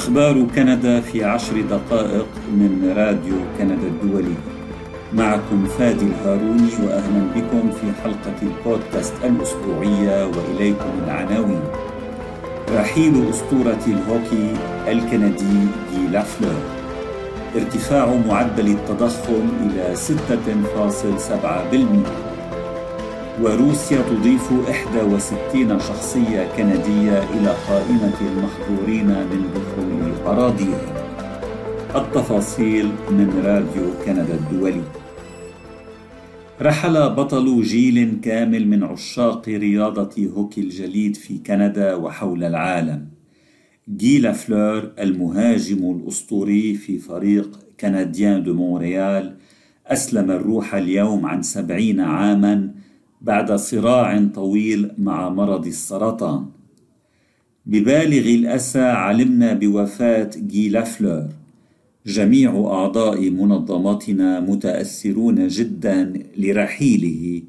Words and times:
أخبار 0.00 0.46
كندا 0.56 1.00
في 1.00 1.24
عشر 1.24 1.60
دقائق 1.60 2.26
من 2.52 2.92
راديو 2.96 3.34
كندا 3.58 3.86
الدولي. 3.88 4.34
معكم 5.12 5.66
فادي 5.78 6.04
الهاروني 6.06 6.68
وأهلا 6.84 7.22
بكم 7.36 7.70
في 7.70 7.86
حلقة 8.02 8.34
البودكاست 8.42 9.14
الأسبوعية 9.24 10.26
وإليكم 10.26 10.90
العناوين. 11.04 11.60
رحيل 12.74 13.30
أسطورة 13.30 13.78
الهوكي 13.86 14.54
الكندي 14.88 15.66
جي 15.92 16.08
لافلور 16.12 16.60
ارتفاع 17.56 18.14
معدل 18.28 18.66
التضخم 18.66 19.48
إلى 19.66 19.96
6.7% 19.96 22.04
وروسيا 23.42 24.02
تضيف 24.02 24.52
61 24.52 25.78
شخصية 25.78 26.48
كندية 26.56 27.18
إلى 27.18 27.54
قائمة 27.68 28.14
المحظورين 28.20 29.06
من 29.06 29.44
دخول 29.54 30.26
أراضيها 30.26 31.06
التفاصيل 31.96 32.86
من 33.10 33.42
راديو 33.44 34.04
كندا 34.04 34.34
الدولي. 34.34 34.82
رحل 36.62 37.10
بطل 37.10 37.62
جيل 37.62 38.20
كامل 38.22 38.68
من 38.68 38.82
عشاق 38.82 39.48
رياضة 39.48 40.28
هوكي 40.36 40.60
الجليد 40.60 41.16
في 41.16 41.38
كندا 41.38 41.94
وحول 41.94 42.44
العالم. 42.44 43.06
جي 43.96 44.32
لافلور 44.32 44.92
المهاجم 44.98 45.90
الأسطوري 45.90 46.74
في 46.74 46.98
فريق 46.98 47.58
كنديان 47.80 48.42
دو 48.42 48.54
مونريال 48.54 49.36
أسلم 49.86 50.30
الروح 50.30 50.74
اليوم 50.74 51.26
عن 51.26 51.42
سبعين 51.42 52.00
عاماً 52.00 52.70
بعد 53.20 53.52
صراع 53.52 54.24
طويل 54.34 54.90
مع 54.98 55.28
مرض 55.28 55.66
السرطان. 55.66 56.46
ببالغ 57.66 58.28
الأسى 58.28 58.80
علمنا 58.80 59.52
بوفاة 59.54 60.30
جي 60.36 60.68
لافلور. 60.68 61.28
جميع 62.06 62.50
أعضاء 62.66 63.30
منظمتنا 63.30 64.40
متأثرون 64.40 65.48
جدا 65.48 66.12
لرحيله 66.36 67.42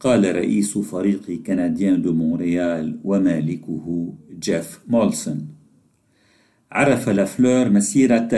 قال 0.00 0.36
رئيس 0.36 0.78
فريق 0.78 1.42
كنديان 1.46 2.02
دو 2.02 2.12
مونريال 2.12 2.98
ومالكه 3.04 4.12
جيف 4.42 4.80
مولسون. 4.88 5.48
عرف 6.72 7.08
لافلور 7.08 7.70
مسيرة 7.70 8.28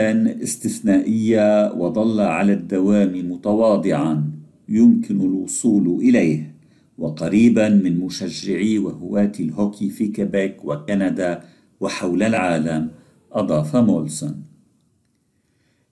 استثنائية 0.43 1.73
وظل 1.73 2.19
على 2.21 2.53
الدوام 2.53 3.31
متواضعا 3.31 4.31
يمكن 4.69 5.21
الوصول 5.21 5.99
إليه. 6.01 6.56
وقريبا 6.97 7.69
من 7.69 7.99
مشجعي 7.99 8.79
وهواة 8.79 9.31
الهوكي 9.39 9.89
في 9.89 10.07
كيبيك 10.07 10.65
وكندا 10.65 11.43
وحول 11.79 12.23
العالم 12.23 12.89
أضاف 13.31 13.75
مولسون. 13.75 14.43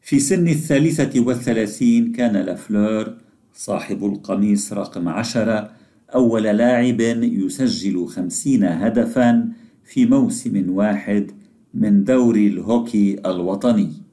في 0.01 0.19
سن 0.19 0.47
الثالثة 0.47 1.19
والثلاثين 1.19 2.11
كان 2.11 2.37
لافلور 2.37 3.13
صاحب 3.53 4.05
القميص 4.05 4.73
رقم 4.73 5.07
عشرة 5.09 5.71
أول 6.15 6.43
لاعب 6.43 7.01
يسجل 7.23 8.07
خمسين 8.07 8.63
هدفا 8.63 9.49
في 9.83 10.05
موسم 10.05 10.69
واحد 10.69 11.31
من 11.73 12.03
دوري 12.03 12.47
الهوكي 12.47 13.19
الوطني. 13.25 14.04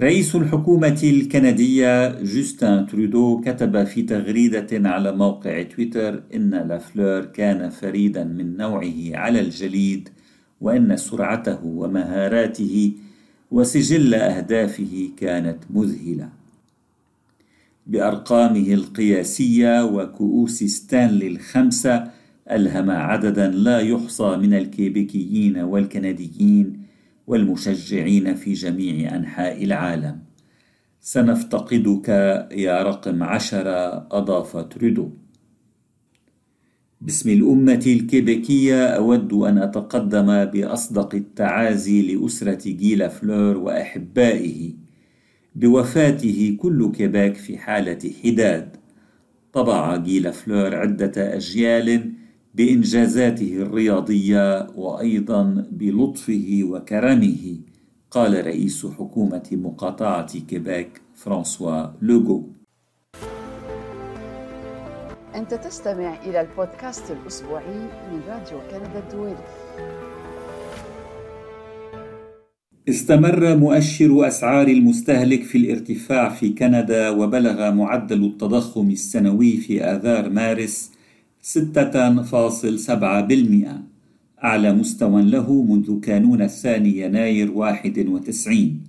رئيس 0.00 0.36
الحكومة 0.36 1.00
الكندية 1.02 2.22
جوستن 2.22 2.86
ترودو 2.86 3.40
كتب 3.40 3.84
في 3.84 4.02
تغريدة 4.02 4.90
على 4.90 5.12
موقع 5.12 5.62
تويتر 5.62 6.22
إن 6.34 6.50
لافلور 6.50 7.24
كان 7.24 7.70
فريدا 7.70 8.24
من 8.24 8.56
نوعه 8.56 9.16
على 9.16 9.40
الجليد 9.40 10.08
وإن 10.60 10.96
سرعته 10.96 11.64
ومهاراته 11.64 12.92
وسجل 13.50 14.14
أهدافه 14.14 15.10
كانت 15.16 15.58
مذهلة. 15.70 16.28
بأرقامه 17.86 18.74
القياسية 18.74 19.84
وكؤوس 19.84 20.64
ستانلي 20.64 21.26
الخمسة 21.26 22.10
ألهم 22.50 22.90
عددا 22.90 23.48
لا 23.48 23.80
يحصى 23.80 24.36
من 24.36 24.54
الكيبيكيين 24.54 25.58
والكنديين 25.58 26.85
والمشجعين 27.26 28.34
في 28.34 28.52
جميع 28.52 29.16
أنحاء 29.16 29.64
العالم. 29.64 30.18
سنفتقدك 31.00 32.08
يا 32.52 32.82
رقم 32.82 33.22
عشرة 33.22 34.06
أضاف 34.10 34.56
ترودو 34.56 35.10
باسم 37.00 37.30
الأمة 37.30 37.84
الكيبيكية 37.86 38.86
أود 38.86 39.32
أن 39.32 39.58
أتقدم 39.58 40.44
بأصدق 40.44 41.14
التعازي 41.14 42.02
لأسرة 42.02 42.70
جي 42.70 43.08
لافلور 43.08 43.56
وأحبائه. 43.56 44.72
بوفاته 45.54 46.56
كل 46.60 46.92
كيبيك 46.92 47.34
في 47.34 47.58
حالة 47.58 47.98
حداد. 48.24 48.76
طبع 49.52 49.96
جي 49.96 50.30
لافلور 50.30 50.74
عدة 50.76 51.36
أجيال 51.36 52.12
بإنجازاته 52.56 53.56
الرياضية 53.56 54.66
وأيضا 54.76 55.66
بلطفه 55.70 56.60
وكرمه 56.62 57.56
قال 58.10 58.46
رئيس 58.46 58.86
حكومة 58.86 59.48
مقاطعة 59.52 60.38
كيبيك 60.38 61.00
فرانسوا 61.14 61.86
لوغو. 62.02 62.48
أنت 65.34 65.54
تستمع 65.54 66.24
إلى 66.24 66.40
البودكاست 66.40 67.10
الأسبوعي 67.10 67.78
من 68.12 68.20
راديو 68.28 68.58
كندا 68.70 68.98
الدولي. 68.98 69.36
استمر 72.88 73.56
مؤشر 73.56 74.28
أسعار 74.28 74.68
المستهلك 74.68 75.42
في 75.42 75.58
الارتفاع 75.58 76.28
في 76.28 76.48
كندا 76.48 77.10
وبلغ 77.10 77.70
معدل 77.70 78.24
التضخم 78.24 78.90
السنوي 78.90 79.56
في 79.56 79.84
آذار 79.84 80.28
مارس 80.28 80.95
6.7% 81.46 81.48
أعلى 84.44 84.72
مستوى 84.72 85.22
له 85.22 85.62
منذ 85.62 86.00
كانون 86.00 86.42
الثاني 86.42 87.00
يناير 87.00 87.50
91 87.52 88.80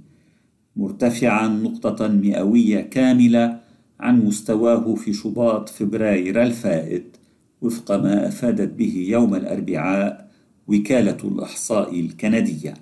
مرتفعا 0.75 1.47
نقطة 1.47 2.07
مئوية 2.07 2.81
كاملة 2.81 3.59
عن 3.99 4.25
مستواه 4.25 4.95
في 4.95 5.13
شباط 5.13 5.69
فبراير 5.69 6.43
الفائت 6.43 7.17
وفق 7.61 7.91
ما 7.91 8.27
أفادت 8.27 8.73
به 8.73 9.05
يوم 9.09 9.35
الأربعاء 9.35 10.31
وكالة 10.67 11.17
الإحصاء 11.23 11.99
الكندية. 11.99 12.73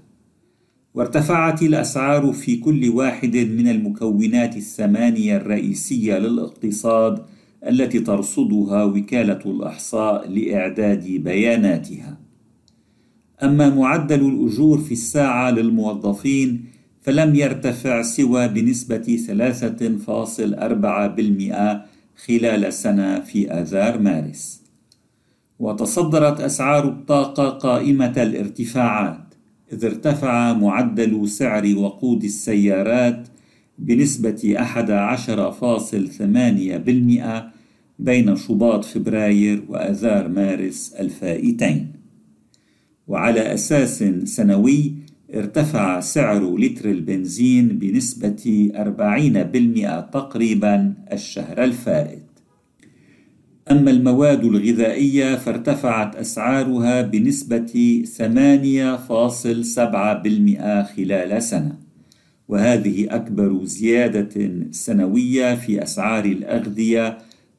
وارتفعت 0.93 1.61
الأسعار 1.61 2.33
في 2.33 2.57
كل 2.57 2.89
واحد 2.89 3.37
من 3.37 3.67
المكونات 3.67 4.57
الثمانية 4.57 5.37
الرئيسية 5.37 6.17
للاقتصاد 6.17 7.34
التي 7.67 7.99
ترصدها 7.99 8.83
وكالة 8.83 9.39
الإحصاء 9.45 10.29
لإعداد 10.29 11.07
بياناتها. 11.07 12.17
أما 13.43 13.69
معدل 13.69 14.27
الأجور 14.27 14.77
في 14.77 14.91
الساعة 14.91 15.51
للموظفين 15.51 16.65
فلم 17.01 17.35
يرتفع 17.35 18.01
سوى 18.01 18.47
بنسبة 18.47 19.17
3.4% 19.27 21.85
خلال 22.25 22.73
سنة 22.73 23.19
في 23.19 23.51
آذار 23.51 23.99
مارس. 23.99 24.61
وتصدرت 25.59 26.41
أسعار 26.41 26.87
الطاقة 26.87 27.49
قائمة 27.49 28.13
الارتفاعات، 28.17 29.33
إذ 29.73 29.85
ارتفع 29.85 30.53
معدل 30.53 31.29
سعر 31.29 31.75
وقود 31.77 32.23
السيارات 32.23 33.27
بنسبة 33.79 34.55
11.8% 34.57 37.43
بين 37.99 38.35
شباط 38.35 38.85
فبراير 38.85 39.63
وآذار 39.69 40.27
مارس 40.27 40.93
الفائتين. 40.99 41.91
وعلى 43.07 43.53
أساس 43.53 44.03
سنوي 44.23 44.93
ارتفع 45.35 45.99
سعر 45.99 46.57
لتر 46.57 46.91
البنزين 46.91 47.67
بنسبة 47.67 48.71
40% 48.75 50.09
تقريبا 50.13 50.93
الشهر 51.11 51.63
الفائت. 51.63 52.21
أما 53.71 53.91
المواد 53.91 54.45
الغذائية 54.45 55.35
فارتفعت 55.35 56.15
أسعارها 56.15 57.01
بنسبة 57.01 58.03
8.7% 58.05 60.83
خلال 60.83 61.43
سنة. 61.43 61.84
وهذه 62.47 63.15
أكبر 63.15 63.63
زيادة 63.63 64.51
سنوية 64.71 65.55
في 65.55 65.83
أسعار 65.83 66.25
الأغذية 66.25 67.17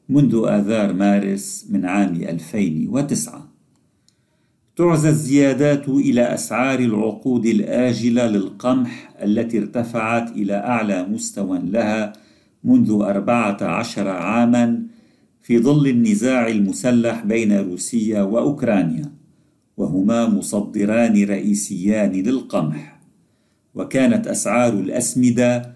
منذ 0.09 0.41
آذار 0.47 0.93
مارس 0.93 1.67
من 1.69 1.85
عام 1.85 2.15
2009 2.15 3.47
تعزى 4.75 5.09
الزيادات 5.09 5.89
إلى 5.89 6.21
أسعار 6.21 6.79
العقود 6.79 7.45
الآجلة 7.45 8.27
للقمح 8.27 9.13
التي 9.23 9.57
ارتفعت 9.57 10.31
إلى 10.31 10.53
أعلى 10.53 11.03
مستوى 11.03 11.59
لها 11.59 12.13
منذ 12.63 12.91
أربعة 12.91 13.57
عشر 13.61 14.07
عاما 14.07 14.83
في 15.41 15.59
ظل 15.59 15.87
النزاع 15.87 16.47
المسلح 16.47 17.23
بين 17.25 17.59
روسيا 17.59 18.21
وأوكرانيا 18.21 19.11
وهما 19.77 20.27
مصدران 20.29 21.23
رئيسيان 21.23 22.11
للقمح. 22.11 22.96
وكانت 23.77 24.27
أسعار 24.27 24.73
الأسمدة 24.73 25.73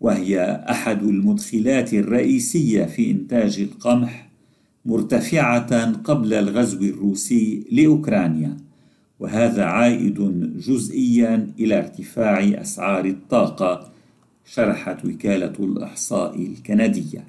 وهي 0.00 0.64
أحد 0.70 1.02
المدخلات 1.02 1.94
الرئيسية 1.94 2.84
في 2.84 3.10
إنتاج 3.10 3.60
القمح 3.60 4.28
مرتفعة 4.84 5.92
قبل 5.92 6.34
الغزو 6.34 6.82
الروسي 6.82 7.64
لأوكرانيا 7.72 8.56
وهذا 9.20 9.64
عائد 9.64 10.20
جزئيا 10.58 11.50
إلى 11.58 11.78
ارتفاع 11.78 12.40
أسعار 12.40 13.04
الطاقة 13.04 13.92
شرحت 14.52 15.04
وكالة 15.04 15.52
الإحصاء 15.60 16.42
الكندية. 16.42 17.24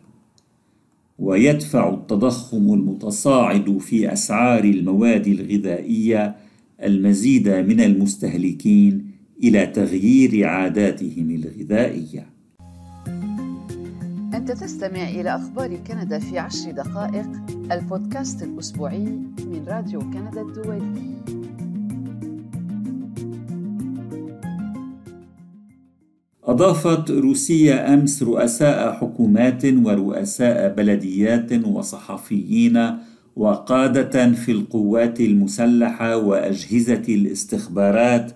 ويدفع 1.20 1.90
التضخم 1.90 2.74
المتصاعد 2.74 3.78
في 3.78 4.14
أسعار 4.14 4.64
المواد 4.64 5.28
الغذائية 5.28 6.36
المزيد 6.84 7.50
من 7.50 7.82
المستهلكين 7.82 9.05
إلى 9.44 9.68
تغيير 9.68 10.48
عاداتهم 10.48 11.30
الغذائية. 11.30 12.30
أنت 14.34 14.52
تستمع 14.52 15.10
إلى 15.10 15.36
أخبار 15.36 15.76
كندا 15.76 16.20
في 16.20 16.40
عشر 16.40 16.72
دقائق 16.72 17.30
البودكاست 17.72 18.44
الأسبوعي 18.44 19.06
من 19.40 19.66
راديو 19.68 20.00
كندا 20.00 20.42
الدولي. 20.42 21.16
أضافت 26.44 27.12
روسيا 27.12 27.94
أمس 27.94 28.24
رؤساء 28.24 28.94
حكومات 28.94 29.66
ورؤساء 29.66 30.74
بلديات 30.74 31.54
وصحفيين 31.66 32.98
وقادة 33.36 34.32
في 34.32 34.52
القوات 34.52 35.22
المسلحة 35.22 36.18
وأجهزة 36.18 37.04
الاستخبارات 37.10 38.32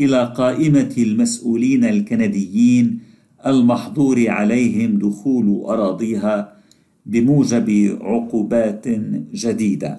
إلى 0.00 0.32
قائمة 0.36 0.94
المسؤولين 0.98 1.84
الكنديين 1.84 2.98
المحظور 3.46 4.30
عليهم 4.30 4.98
دخول 4.98 5.64
أراضيها 5.64 6.52
بموجب 7.06 7.98
عقوبات 8.00 8.88
جديدة. 9.34 9.98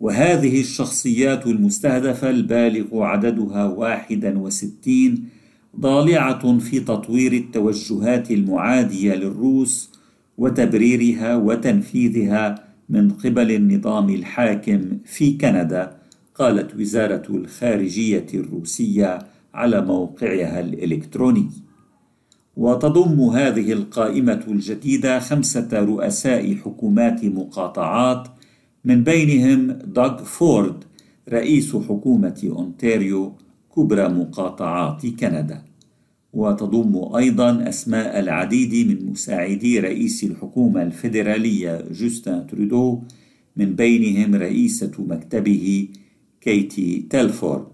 وهذه 0.00 0.60
الشخصيات 0.60 1.46
المستهدفة 1.46 2.30
البالغ 2.30 3.02
عددها 3.02 3.64
واحدا 3.64 4.38
وستين 4.38 5.24
ضالعة 5.80 6.58
في 6.58 6.80
تطوير 6.80 7.32
التوجهات 7.32 8.30
المعادية 8.30 9.14
للروس 9.14 9.90
وتبريرها 10.38 11.36
وتنفيذها 11.36 12.64
من 12.88 13.10
قبل 13.10 13.50
النظام 13.50 14.10
الحاكم 14.10 14.98
في 15.04 15.32
كندا 15.32 16.01
قالت 16.42 16.74
وزارة 16.74 17.22
الخارجية 17.30 18.26
الروسية 18.34 19.18
على 19.54 19.80
موقعها 19.80 20.60
الإلكتروني. 20.60 21.48
وتضم 22.56 23.20
هذه 23.20 23.72
القائمة 23.72 24.44
الجديدة 24.48 25.18
خمسة 25.18 25.68
رؤساء 25.72 26.54
حكومات 26.54 27.24
مقاطعات 27.24 28.28
من 28.84 29.04
بينهم 29.04 29.72
دوغ 29.72 30.16
فورد 30.16 30.84
رئيس 31.28 31.76
حكومة 31.76 32.50
أونتاريو 32.50 33.32
كبرى 33.76 34.08
مقاطعات 34.08 35.06
كندا. 35.06 35.62
وتضم 36.32 37.14
أيضا 37.16 37.68
أسماء 37.68 38.20
العديد 38.20 38.88
من 38.88 39.10
مساعدي 39.10 39.80
رئيس 39.80 40.24
الحكومة 40.24 40.82
الفيدرالية 40.82 41.84
جوستن 41.90 42.46
ترودو 42.46 43.02
من 43.56 43.74
بينهم 43.74 44.34
رئيسة 44.34 44.92
مكتبه 44.98 45.88
كيتي 46.42 47.06
تيلفورد 47.10 47.66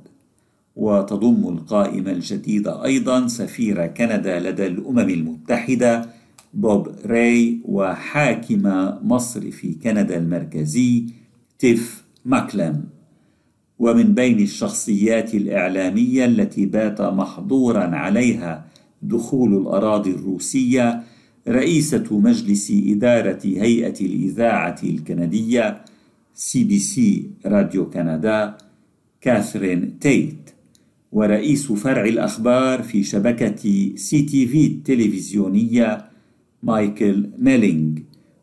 وتضم 0.77 1.49
القائمة 1.49 2.11
الجديدة 2.11 2.85
أيضا 2.85 3.27
سفير 3.27 3.87
كندا 3.87 4.41
لدى 4.41 4.67
الأمم 4.67 4.99
المتحدة 4.99 6.07
بوب 6.55 6.89
راي 7.07 7.59
وحاكم 7.65 8.63
مصرف 9.03 9.75
كندا 9.75 10.17
المركزي 10.17 11.05
تيف 11.59 12.05
ماكلم 12.25 12.85
ومن 13.79 14.15
بين 14.15 14.41
الشخصيات 14.41 15.35
الإعلامية 15.35 16.25
التي 16.25 16.67
بات 16.67 17.01
محظورا 17.01 17.85
عليها 17.85 18.65
دخول 19.03 19.57
الأراضي 19.57 20.11
الروسية 20.11 21.03
رئيسة 21.49 22.07
مجلس 22.11 22.73
إدارة 22.87 23.41
هيئة 23.45 24.01
الإذاعة 24.01 24.77
الكندية 24.83 25.85
سي 26.39 26.65
بي 26.65 26.79
سي 26.79 27.31
راديو 27.47 27.91
كندا 27.91 28.59
كاثرين 29.21 29.99
تيت 29.99 30.51
ورئيس 31.13 31.73
فرع 31.73 32.05
الأخبار 32.05 32.83
في 32.83 33.03
شبكة 33.03 33.57
سي 33.97 34.23
تي 34.23 34.47
في 34.47 34.67
التلفزيونية 34.67 36.05
مايكل 36.63 37.31
ميلينج 37.39 37.99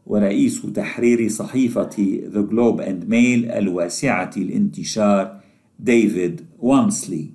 ورئيس 0.06 0.62
تحرير 0.62 1.28
صحيفة 1.28 2.20
The 2.28 2.42
Globe 2.42 2.82
and 2.82 3.10
Mail 3.10 3.52
الواسعة 3.52 4.32
الانتشار 4.38 5.40
ديفيد 5.80 6.42
وامسلي. 6.60 7.30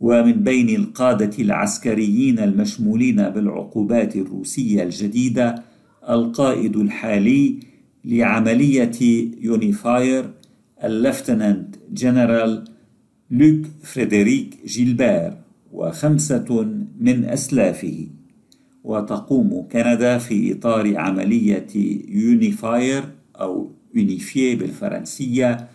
ومن 0.00 0.32
بين 0.32 0.68
القادة 0.68 1.42
العسكريين 1.42 2.38
المشمولين 2.38 3.28
بالعقوبات 3.28 4.16
الروسية 4.16 4.82
الجديدة 4.82 5.62
القائد 6.08 6.76
الحالي 6.76 7.75
لعملية 8.06 8.98
يونيفاير 9.40 10.30
اللفتنانت 10.84 11.74
جنرال 11.92 12.64
لوك 13.30 13.66
فريدريك 13.82 14.56
جيلبير 14.66 15.32
وخمسة 15.72 16.66
من 17.00 17.24
أسلافه. 17.24 18.06
وتقوم 18.84 19.68
كندا 19.72 20.18
في 20.18 20.52
إطار 20.52 20.96
عملية 20.96 21.66
يونيفاير 22.08 23.04
أو 23.40 23.70
يونيفيه 23.94 24.58
بالفرنسية 24.58 25.68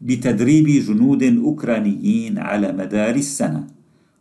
بتدريب 0.00 0.66
جنود 0.66 1.22
أوكرانيين 1.22 2.38
على 2.38 2.72
مدار 2.72 3.14
السنة. 3.14 3.66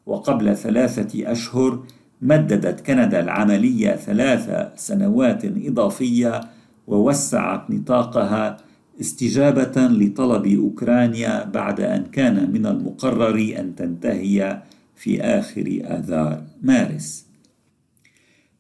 وقبل 0.06 0.57
ثلاثة 0.57 1.31
أشهر 1.31 1.83
مددت 2.21 2.81
كندا 2.81 3.19
العملية 3.19 3.95
ثلاث 3.95 4.71
سنوات 4.75 5.45
إضافية 5.45 6.41
ووسعت 6.87 7.69
نطاقها 7.69 8.57
استجابة 9.01 9.87
لطلب 9.87 10.45
أوكرانيا 10.47 11.44
بعد 11.44 11.81
أن 11.81 12.04
كان 12.04 12.51
من 12.51 12.65
المقرر 12.65 13.56
أن 13.59 13.75
تنتهي 13.75 14.61
في 14.95 15.21
آخر 15.21 15.81
آذار 15.83 16.44
مارس. 16.61 17.25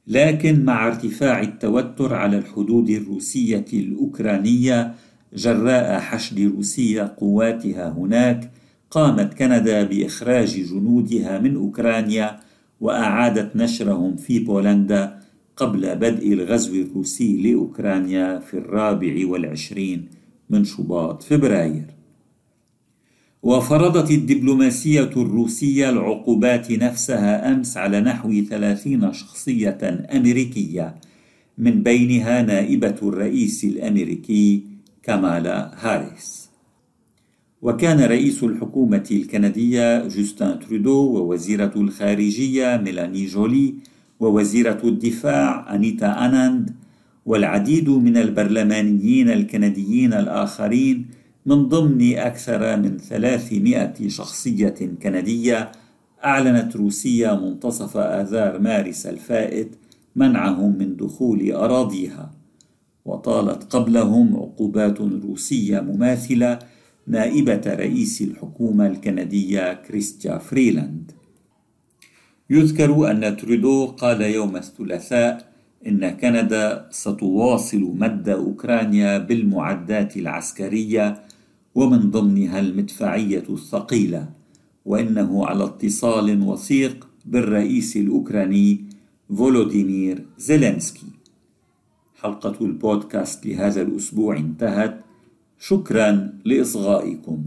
لكن 0.07 0.65
مع 0.65 0.87
ارتفاع 0.87 1.41
التوتر 1.41 2.13
على 2.13 2.37
الحدود 2.37 2.89
الروسية 2.89 3.65
الأوكرانية 3.73 4.95
جراء 5.33 5.99
حشد 5.99 6.39
روسيا 6.39 7.03
قواتها 7.03 7.89
هناك 7.89 8.51
قامت 8.91 9.33
كندا 9.33 9.83
بإخراج 9.83 10.61
جنودها 10.61 11.39
من 11.39 11.55
أوكرانيا 11.55 12.39
وأعادت 12.81 13.55
نشرهم 13.55 14.15
في 14.15 14.39
بولندا 14.39 15.19
قبل 15.57 15.95
بدء 15.95 16.33
الغزو 16.33 16.75
الروسي 16.75 17.37
لأوكرانيا 17.37 18.39
في 18.39 18.53
الرابع 18.53 19.27
والعشرين 19.27 20.07
من 20.49 20.63
شباط 20.63 21.23
فبراير. 21.23 21.85
وفرضت 23.43 24.11
الدبلوماسية 24.11 25.11
الروسية 25.17 25.89
العقوبات 25.89 26.71
نفسها 26.71 27.51
أمس 27.51 27.77
على 27.77 28.01
نحو 28.01 28.41
ثلاثين 28.49 29.13
شخصية 29.13 30.07
أمريكية 30.15 30.95
من 31.57 31.83
بينها 31.83 32.41
نائبة 32.41 32.95
الرئيس 33.03 33.63
الأمريكي 33.63 34.63
كامالا 35.03 35.71
هاريس. 35.79 36.49
وكان 37.61 37.99
رئيس 37.99 38.43
الحكومة 38.43 39.07
الكندية 39.11 40.07
جوستن 40.07 40.59
ترودو 40.59 40.99
ووزيرة 41.17 41.73
الخارجية 41.75 42.77
ميلاني 42.77 43.25
جولي 43.25 43.73
ووزيرة 44.19 44.79
الدفاع 44.83 45.75
أنيتا 45.75 46.25
أناند 46.25 46.75
والعديد 47.25 47.89
من 47.89 48.17
البرلمانيين 48.17 49.29
الكنديين 49.29 50.13
الآخرين 50.13 51.05
من 51.45 51.67
ضمن 51.67 52.17
أكثر 52.17 52.77
من 52.77 52.97
300 52.97 53.93
شخصية 54.07 54.75
كندية 55.03 55.71
أعلنت 56.25 56.75
روسيا 56.75 57.33
منتصف 57.33 57.97
آذار 57.97 58.59
مارس 58.59 59.05
الفائت 59.05 59.75
منعهم 60.15 60.77
من 60.77 60.95
دخول 60.95 61.51
أراضيها. 61.51 62.31
وطالت 63.05 63.63
قبلهم 63.75 64.35
عقوبات 64.35 65.01
روسية 65.01 65.79
مماثلة 65.79 66.59
نائبة 67.07 67.61
رئيس 67.65 68.21
الحكومة 68.21 68.87
الكندية 68.87 69.73
كريستيا 69.73 70.37
فريلاند. 70.37 71.11
يذكر 72.49 73.11
أن 73.11 73.37
تريدو 73.37 73.85
قال 73.85 74.21
يوم 74.21 74.55
الثلاثاء 74.55 75.51
إن 75.87 76.09
كندا 76.09 76.87
ستواصل 76.91 77.81
مد 77.81 78.29
أوكرانيا 78.29 79.17
بالمعدات 79.17 80.17
العسكرية 80.17 81.21
ومن 81.75 82.11
ضمنها 82.11 82.59
المدفعية 82.59 83.43
الثقيلة 83.49 84.29
وإنه 84.85 85.45
على 85.45 85.63
اتصال 85.63 86.41
وثيق 86.41 87.07
بالرئيس 87.25 87.97
الأوكراني 87.97 88.83
فولوديمير 89.37 90.25
زيلينسكي. 90.37 91.07
حلقة 92.21 92.65
البودكاست 92.65 93.45
لهذا 93.45 93.81
الأسبوع 93.81 94.37
انتهت. 94.37 95.01
شكرا 95.59 96.33
لإصغائكم. 96.45 97.43